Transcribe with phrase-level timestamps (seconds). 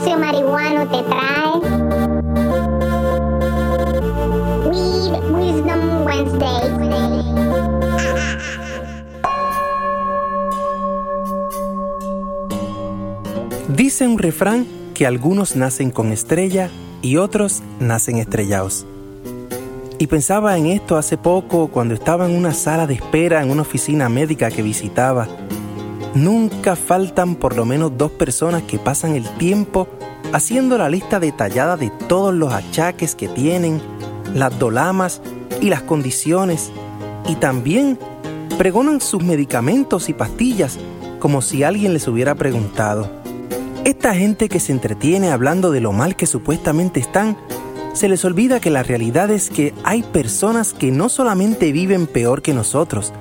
[0.00, 1.60] espacio marihuano te trae
[4.66, 6.70] Weed Wisdom Wednesday.
[13.76, 16.70] Dice un refrán que algunos nacen con estrella
[17.02, 18.86] y otros nacen estrellados.
[19.98, 23.62] Y pensaba en esto hace poco cuando estaba en una sala de espera en una
[23.62, 25.28] oficina médica que visitaba.
[26.14, 29.86] Nunca faltan por lo menos dos personas que pasan el tiempo
[30.32, 33.80] haciendo la lista detallada de todos los achaques que tienen,
[34.34, 35.22] las dolamas
[35.60, 36.70] y las condiciones.
[37.28, 37.98] Y también
[38.58, 40.78] pregonan sus medicamentos y pastillas
[41.20, 43.10] como si alguien les hubiera preguntado.
[43.84, 47.36] Esta gente que se entretiene hablando de lo mal que supuestamente están,
[47.92, 52.42] se les olvida que la realidad es que hay personas que no solamente viven peor
[52.42, 53.12] que nosotros,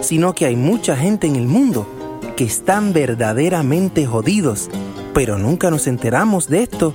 [0.00, 1.86] sino que hay mucha gente en el mundo
[2.36, 4.70] que están verdaderamente jodidos,
[5.14, 6.94] pero nunca nos enteramos de esto,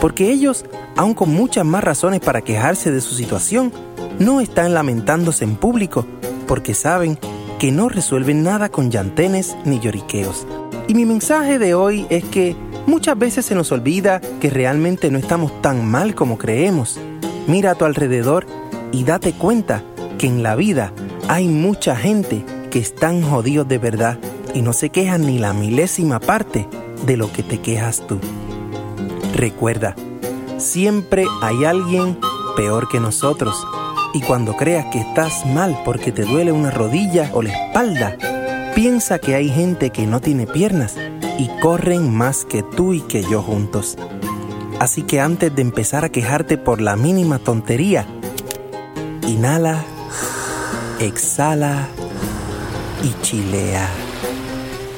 [0.00, 0.64] porque ellos,
[0.96, 3.72] aun con muchas más razones para quejarse de su situación,
[4.18, 6.06] no están lamentándose en público,
[6.46, 7.18] porque saben
[7.58, 10.46] que no resuelven nada con llantenes ni lloriqueos.
[10.88, 15.18] Y mi mensaje de hoy es que muchas veces se nos olvida que realmente no
[15.18, 16.98] estamos tan mal como creemos.
[17.46, 18.46] Mira a tu alrededor
[18.90, 19.84] y date cuenta
[20.18, 20.92] que en la vida
[21.28, 24.18] hay mucha gente que están jodidos de verdad
[24.54, 26.68] y no se quejan ni la milésima parte
[27.06, 28.20] de lo que te quejas tú.
[29.34, 29.96] Recuerda,
[30.58, 32.18] siempre hay alguien
[32.56, 33.66] peor que nosotros
[34.14, 38.16] y cuando creas que estás mal porque te duele una rodilla o la espalda,
[38.74, 40.96] Piensa que hay gente que no tiene piernas
[41.38, 43.98] y corren más que tú y que yo juntos.
[44.80, 48.06] Así que antes de empezar a quejarte por la mínima tontería,
[49.28, 49.84] inhala,
[51.00, 51.86] exhala
[53.02, 53.88] y chilea.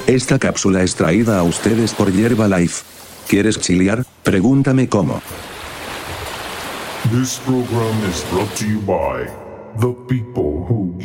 [0.07, 2.83] Esta cápsula es traída a ustedes por Yerba Life.
[3.27, 4.05] ¿Quieres chilear?
[4.23, 5.21] Pregúntame cómo.
[9.77, 10.95] The people who.